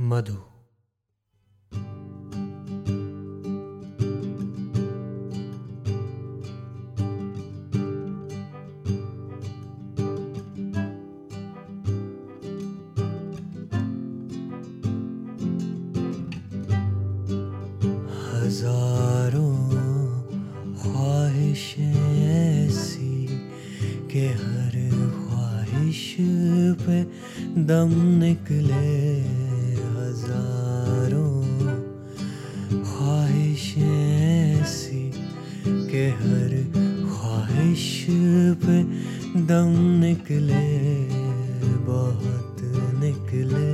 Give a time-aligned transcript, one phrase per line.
[0.00, 0.34] मधु।
[18.38, 19.56] हज़ारों
[20.74, 23.26] ख्वाहिशें ऐसी
[24.12, 24.76] के हर
[25.16, 26.04] ख्वाहिश
[26.86, 27.02] पे
[27.68, 27.90] दम
[28.22, 29.07] निकले
[39.46, 40.66] दम निकले,
[41.86, 42.56] बहुत
[42.98, 43.72] निकले,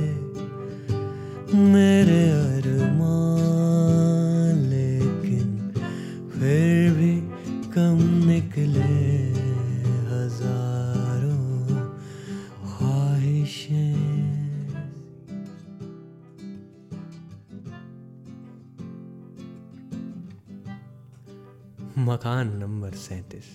[1.57, 3.09] मेरे अरमान,
[4.69, 5.47] लेकिन
[6.29, 7.13] फिर भी
[7.71, 8.95] कम निकले,
[10.11, 11.47] हज़ारों
[12.67, 13.95] ख्वाहिशें।
[21.97, 23.49] मकान नंबर सैंतीस।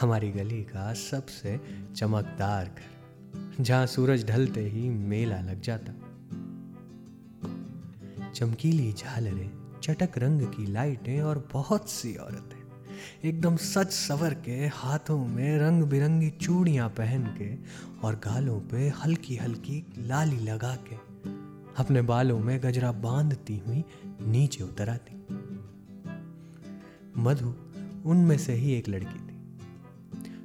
[0.00, 1.58] हमारी गली का सबसे
[1.96, 5.92] चमकदार घर, जहाँ सूरज ढलते ही मेला लग जाता।
[8.30, 9.50] चमकीली झालरें,
[9.82, 12.58] चटक रंग की लाइटें और बहुत सी औरतें,
[13.28, 17.54] एकदम सच सवर के हाथों में रंग बिरंगी चूड़ियाँ पहन के
[18.00, 20.96] और गालों पे हल्की हल्की लाली लगा के
[21.78, 23.84] अपने बालों में गजरा बांधती हुई
[24.20, 25.16] नीचे उतर आती।
[27.16, 27.54] मधु,
[28.10, 29.29] उनमें से ही एक लड़की थी।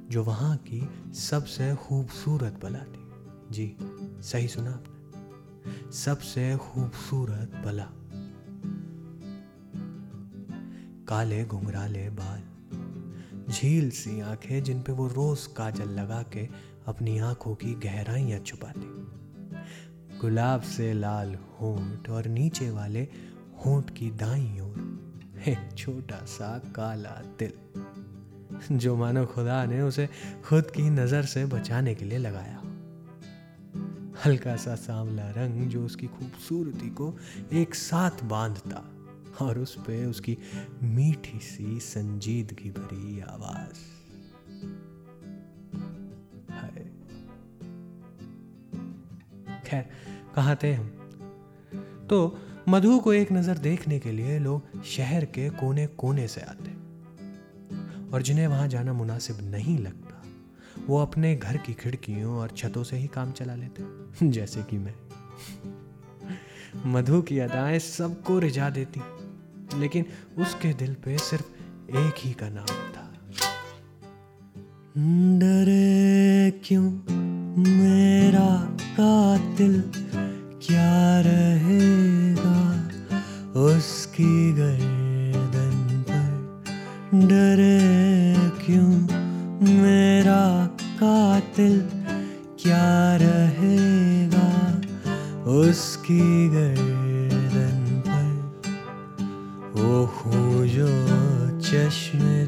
[0.08, 3.06] जो वहाँ की सबसे खूबसूरत बला थी
[3.50, 3.76] जी,
[4.22, 7.88] सही सुना आपने। सबसे खूबसूरत बला।
[11.08, 12.42] काले घुंघराले बाल,
[13.52, 16.48] झील सी आँखें जिन पे वो रोज काजल लगा के
[16.86, 19.06] अपनी आँखों की गहराइयाँ छुपाती।
[20.18, 23.08] गुलाब से लाल होंठ और नीचे वाले
[23.64, 24.76] होंठ की दाई ओर
[25.48, 27.85] एक छोटा सा काला तिल।
[28.72, 30.08] जो मानो खुदा ने उसे
[30.44, 32.62] खुद की नज़र से बचाने के लिए लगाया।
[34.24, 37.18] हल्का सा सांवला रंग जो उसकी खूबसूरती को
[37.52, 38.84] एक साथ बांधता
[39.44, 40.38] और उस पे उसकी
[40.82, 43.96] मीठी सी संजीदगी भरी आवाज़।
[49.66, 49.90] खैर,
[50.34, 50.86] कहाँ थे हम?
[52.10, 52.38] तो
[52.68, 56.65] मधु को एक नज़र देखने के लिए लोग शहर के कोने कोने से आते।
[58.12, 60.22] और जिन्हें वहाँ जाना मुनासिब नहीं लगता,
[60.86, 63.84] वो अपने घर की खिड़कियों और छतों से ही काम चला लेते
[64.30, 64.94] जैसे कि मैं।
[66.86, 69.00] मधु की अदाएँ सबको रिझा देती,
[69.80, 70.06] लेकिन
[70.38, 71.46] उसके दिल पे सिर्फ़
[71.96, 73.02] एक ही का नाम था।
[75.38, 76.90] डरे क्यों
[77.62, 79.82] मेरा कातिल?
[80.66, 82.56] क्या रहेगा
[83.60, 86.64] उसकी गर्दन पर?
[87.14, 87.65] डरे
[91.56, 91.80] कातिल
[92.62, 94.48] क्या रहेगा
[95.52, 98.28] उसकी गर्दन पर?
[99.80, 100.90] ओहो जो
[101.60, 102.44] चश्मे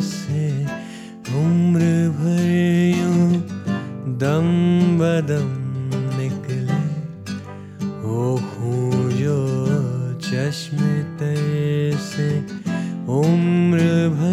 [0.00, 0.44] से,
[1.40, 1.80] उम्र
[2.18, 2.50] भर
[2.98, 3.30] यूँ
[4.18, 4.48] दम
[4.98, 5.48] बदम
[6.18, 6.82] निकले।
[8.12, 8.72] ओहो
[9.12, 9.38] जो
[10.20, 10.92] चश्मे
[11.96, 12.30] से,
[13.12, 13.78] उम्र
[14.18, 14.31] भर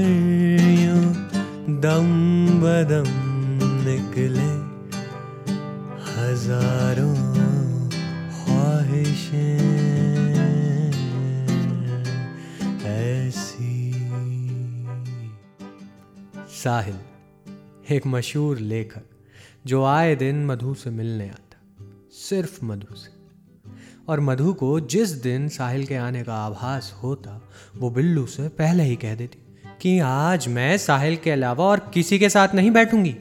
[16.69, 16.95] साहिल,
[17.91, 19.01] एक मशहूर लेखक
[19.65, 21.57] जो आए दिन मधु से मिलने आता,
[22.11, 23.09] सिर्फ़ मधु से।
[24.09, 28.83] और मधु को जिस दिन साहिल के आने का आभास होता, वो बिल्लू से पहले
[28.83, 33.15] ही कह देती, कि आज मैं साहिल के अलावा और किसी के साथ नहीं बैठूँगी।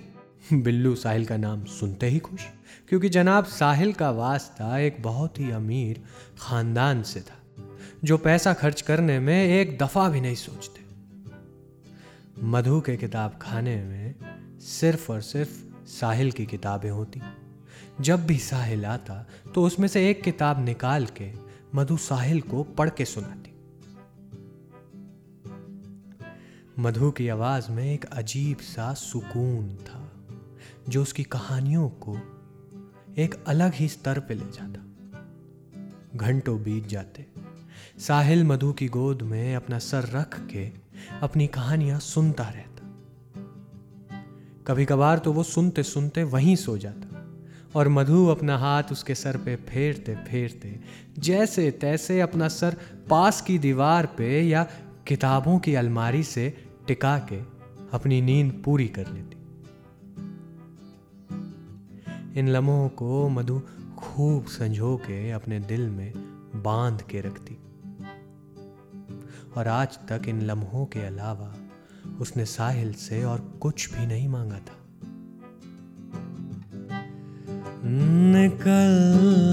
[0.53, 2.41] बिल्लू साहिल का नाम सुनते ही खुश,
[2.89, 6.05] क्योंकि जनाब साहिल का वास्ता एक बहुत ही अमीर
[6.41, 7.65] खानदान से था,
[8.05, 10.78] जो पैसा खर्च करने में एक दफ़ा भी नहीं सोचते।
[12.43, 14.15] मधु के किताब खाने में
[14.61, 17.21] सिर्फ़ और सिर्फ़ साहिल की किताबें होती।
[18.01, 21.33] जब भी साहिल आता तो उसमें से एक किताब निकाल के
[21.75, 23.51] मधु साहिल को पढ़ के सुनाती।
[26.79, 30.13] मधु की आवाज़ में एक अजीब सा सुकून था,
[30.89, 32.19] जो उसकी कहानियों को
[33.19, 34.85] एक अलग ही स्तर पे ले जाता।
[36.17, 37.27] घंटों बीत जाते।
[37.99, 40.88] साहिल मधु की गोद में अपना सर रख के
[41.23, 42.69] अपनी कहानियाँ सुनता रहता।
[44.67, 47.09] कभी कभार तो वो सुनते सुनते वहीं सो जाता
[47.75, 50.81] और मधु अपना हाथ उसके सर पे फेरते फेरते
[51.19, 52.77] जैसे तैसे अपना सर
[53.11, 54.67] पास की दीवार पे या
[55.07, 57.41] किताबों की अलमारी से टिका के
[57.93, 59.35] अपनी नींद पूरी कर लेती।
[62.41, 63.63] इन लम्हों को मधु
[63.99, 66.13] खूब संजो के अपने दिल में
[66.63, 67.58] बाँध के रखती।
[69.59, 71.55] और आज तक इन लम्हों के अलावा
[72.21, 74.77] उसने साहिल से और कुछ भी नहीं मांगा था।
[77.85, 79.48] निकलना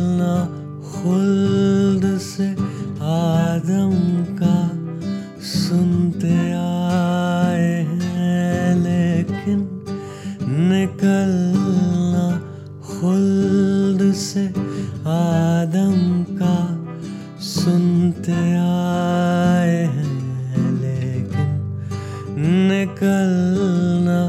[22.38, 24.20] निकलना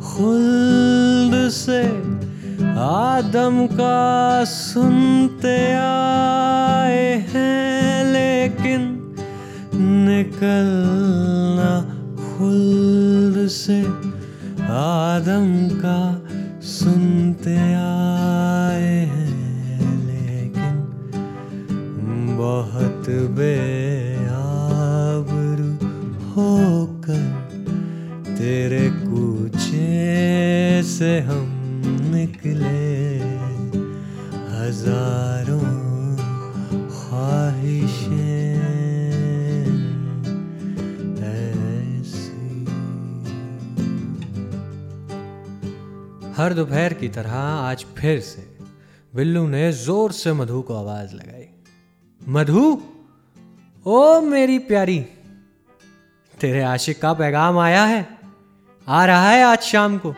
[0.00, 1.82] खुल्द से
[2.82, 8.80] आदम का सुनते आए हैं, लेकिन
[10.08, 11.72] निकलना
[12.16, 13.80] खुल्द से
[14.78, 15.46] आदम
[15.84, 16.00] का
[16.62, 19.30] सुनते आए हैं,
[20.06, 20.74] लेकिन
[22.38, 24.11] बहुत बेआबरू
[46.36, 48.58] हर दोपहर की तरह आज फिर से
[49.14, 51.48] बिल्लू ने ज़ोर से मधु को आवाज़ लगाई।
[52.28, 52.82] मधु?
[53.86, 55.00] ओ मेरी प्यारी,
[56.40, 58.18] तेरे आशिक का पैगाम आया है।
[58.88, 60.14] आ रहा है आज शाम को।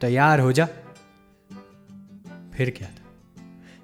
[0.00, 0.66] तैयार हो जा।
[2.54, 3.06] फिर क्या था?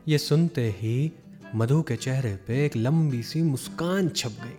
[0.08, 1.12] ये सुनते ही
[1.54, 4.58] मधु के चेहरे पे एक लंबी सी मुस्कान छप गई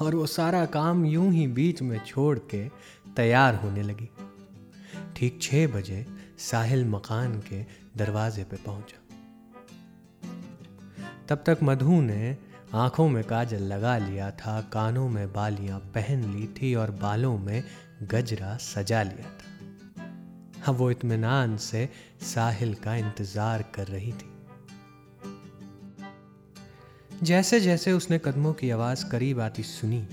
[0.00, 2.68] और वो सारा काम यूँ ही बीच में छोड़ के
[3.16, 4.10] तैयार होने लगी।
[5.18, 6.06] ठीक छह बजे
[6.38, 7.62] साहिल मकान के
[7.96, 8.98] दरवाजे पे पहुँचा।
[11.28, 12.36] तब तक मधु ने
[12.74, 17.64] आँखों में काजल लगा लिया था, कानों में बालियाँ पहन ली थी और बालों में
[18.02, 21.88] गजरा सजा लिया था। अब वो इतमान से
[22.34, 24.30] साहिल का इंतज़ार कर रही थी।
[27.22, 30.06] जैसे जैसे उसने कदमों की आवाज़ करीब आती सुनी,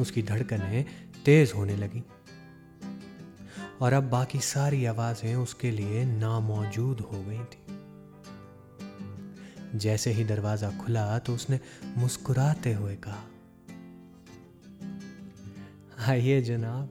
[0.00, 0.84] उसकी धड़कनें
[1.24, 2.02] तेज होने लगी।
[3.82, 7.64] और अब बाकी सारी आवाज़ें उसके लिए नामौजूद हो गई थी।
[9.78, 11.58] जैसे ही दरवाज़ा खुला तो उसने
[11.96, 13.22] मुस्कुराते हुए कहा,
[16.08, 16.88] आइए जनाब,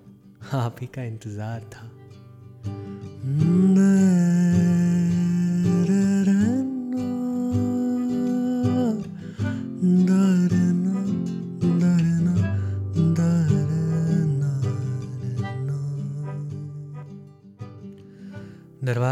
[0.53, 1.85] आप ही का इंतज़ार था।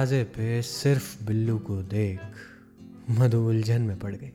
[0.04, 2.20] दरवाजे पे सिर्फ़ बिल्लू को देख
[3.10, 4.32] मधु उलझन में पड़ गई।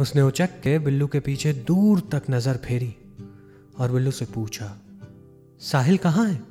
[0.00, 2.94] उसने उचक के बिल्लू के पीछे दूर तक नज़र फेरी
[3.78, 4.68] और बिल्लू से पूछा,
[5.60, 6.42] साहिल कहाँ है?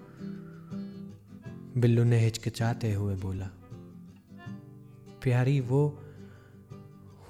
[1.78, 3.50] बिल्लू ने हिचकिचाते हुए बोला,
[5.22, 5.84] प्यारी, वो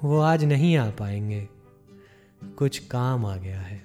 [0.03, 1.47] वो आज नहीं आ पाएँगे।
[2.57, 3.83] कुछ काम आ गया है।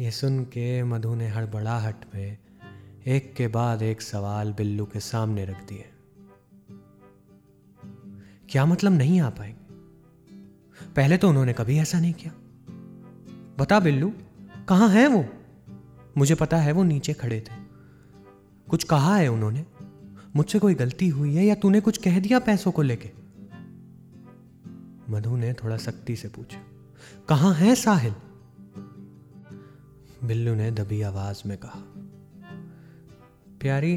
[0.00, 2.43] ये सुन के मधु ने हड़बड़ाहट में
[3.06, 5.84] एक के बाद एक सवाल बिल्लू के सामने रख दिए।
[8.48, 9.74] क्या मतलब नहीं आ पाएँगे?
[10.96, 12.32] पहले तो उन्होंने कभी ऐसा नहीं किया।
[13.58, 14.12] बता बिल्लू,
[14.68, 15.26] कहाँ है वो?
[16.18, 17.54] मुझे पता है वो नीचे खड़े थे।
[18.70, 19.66] कुछ कहा है उन्होंने?
[20.36, 23.10] मुझसे कोई गलती हुई है या तूने कुछ कह दिया पैसों को लेके?
[25.12, 26.58] मधु ने थोड़ा सख्ती से पूछा,
[27.28, 28.14] कहाँ है साहिल?
[30.24, 31.93] बिल्लू ने दबी आवाज़ में कहा
[33.64, 33.96] प्यारी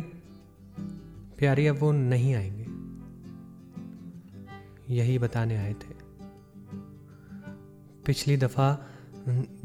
[1.37, 2.65] प्यारी अब वो नहीं आएँगे।
[4.95, 5.95] यही बताने आए थे।
[8.05, 8.67] पिछली दफ़ा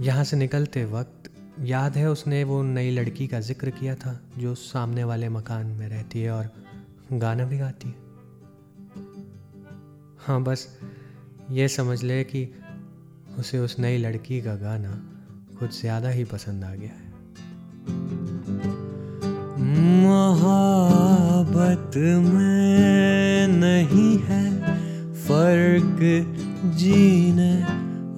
[0.00, 1.30] यहाँ से निकलते वक्त
[1.60, 5.88] याद है उसने वो नई लड़की का ज़िक्र किया था, जो सामने वाले मकान में
[5.88, 6.50] रहती है और
[7.12, 7.94] गाना भी गाती है।
[10.18, 10.68] हाँ बस
[11.50, 12.44] ये समझ ले कि
[13.38, 14.92] उसे उस नई लड़की का गाना
[15.58, 17.01] कुछ ज़्यादा ही पसंद आ गया है।
[19.78, 24.44] मोहब्बत में नहीं है
[25.14, 25.98] फ़र्क
[26.76, 27.54] जीने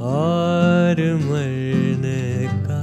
[0.00, 2.82] और मरने का।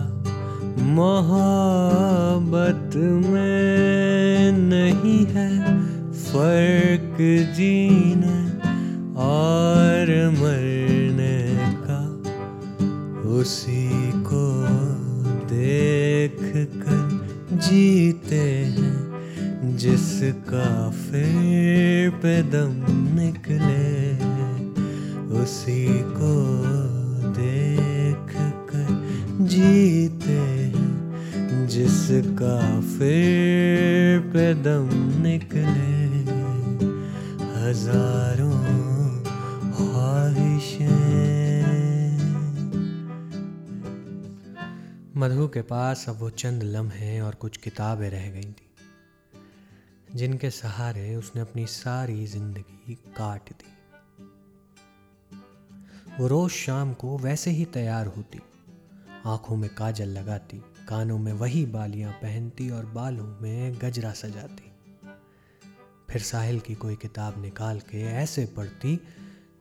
[0.94, 5.52] मोहब्बत में नहीं है
[6.12, 7.18] फ़र्क
[7.58, 8.40] जीने
[9.22, 10.06] और
[10.40, 11.40] मरने
[11.88, 12.02] का।
[13.30, 14.46] उसी को
[15.46, 17.02] देख कर
[17.52, 18.51] जीते
[19.82, 22.74] जिसका फिर पे दम
[23.16, 23.86] निकले,
[25.42, 26.34] उसी को
[27.38, 28.36] देख
[28.70, 30.42] कर जीते
[31.68, 32.60] जिसका
[32.92, 34.90] फिर पे दम
[35.24, 35.92] निकले,
[37.60, 38.60] हज़ारों
[45.18, 48.71] मधु के पास अब वो चंद लम्हे और कुछ किताबें रह गई थी।
[50.16, 53.74] जिनके सहारे उसने अपनी सारी ज़िंदगी काट दी।
[56.20, 58.40] वो रोज शाम को वैसे ही तैयार होती,
[59.26, 60.58] आँखों में काजल लगाती,
[60.90, 64.72] कानों में वही बालियाँ पहनती और बालों में गजरा सजाती।
[66.10, 69.00] फिर साहिल की कोई किताब निकाल के ऐसे पढ़ती,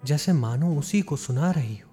[0.05, 1.91] जैसे मानो उसी को सुना रही हो।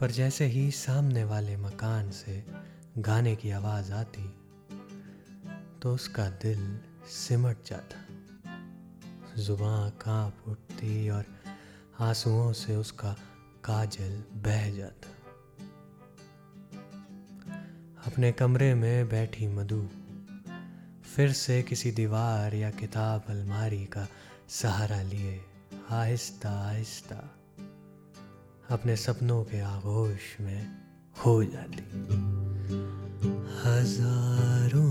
[0.00, 2.44] पर जैसे ही सामने वाले मकान से
[2.98, 4.37] गाने की आवाज़ आती
[5.82, 7.98] तो उसका दिल सिमट जाता।
[9.42, 11.24] ज़ुबान काँप उठती और
[12.00, 13.12] आंसुओं से उसका
[13.64, 15.10] काजल बह जाता।
[18.06, 19.80] अपने कमरे में बैठी मधु,
[21.04, 24.06] फिर से किसी दीवार या किताब अलमारी का
[24.48, 25.40] सहारा लिए,
[25.90, 27.20] आहिस्ता आहिस्ता।
[28.70, 30.62] अपने सपनों के आगोश में
[31.24, 31.84] हो जाती।
[33.62, 34.87] हज़ारों